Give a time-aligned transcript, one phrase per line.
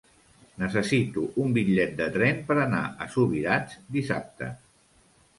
[0.61, 4.49] Necessito un bitllet de tren per anar a Subirats dissabte.